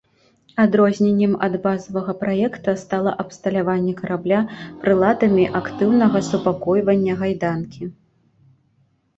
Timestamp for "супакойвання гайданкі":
6.31-7.83